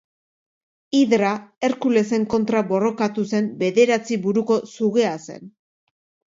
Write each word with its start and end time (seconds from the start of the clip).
Hidra 0.99 1.33
Herkulesen 1.67 2.25
kontra 2.33 2.65
borrokatu 2.73 3.27
zen 3.35 3.53
bederatzi 3.63 4.21
buruko 4.27 4.61
sugea 4.77 5.15
zen. 5.31 5.49